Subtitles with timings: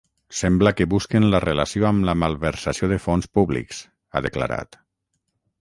[0.35, 3.83] Sembla que busquen la relació amb la malversació de fons públics,
[4.21, 4.83] ha declarat.